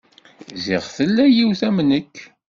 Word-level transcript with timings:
Ziɣ 0.63 0.83
tella 0.95 1.25
yiwet 1.27 1.61
am 1.67 1.77
nekk. 1.89 2.15